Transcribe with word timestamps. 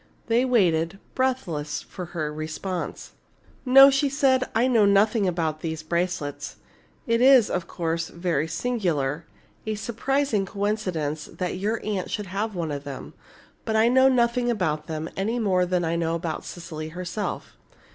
They 0.25 0.45
waited, 0.45 0.97
breathless, 1.13 1.83
for 1.83 2.05
her 2.05 2.33
response. 2.33 3.11
"No," 3.67 3.91
she 3.91 4.09
said, 4.09 4.43
"I 4.55 4.65
know 4.67 4.83
nothing 4.83 5.27
about 5.27 5.61
these 5.61 5.83
bracelets. 5.83 6.55
It 7.05 7.21
is, 7.21 7.51
of 7.51 7.67
course, 7.67 8.07
very 8.09 8.47
singular 8.47 9.25
a 9.67 9.75
surprising 9.75 10.47
coincidence 10.47 11.25
that 11.25 11.59
your 11.59 11.79
aunt 11.85 12.09
should 12.09 12.25
have 12.25 12.55
one 12.55 12.71
of 12.71 12.83
them. 12.83 13.13
But 13.63 13.75
I 13.75 13.89
know 13.89 14.07
nothing 14.09 14.49
about 14.49 14.87
them, 14.87 15.07
any 15.15 15.37
more 15.37 15.67
than 15.67 15.85
I 15.85 15.95
know 15.97 16.15
about 16.15 16.45
Cecily 16.45 16.89
herself." 16.89 17.55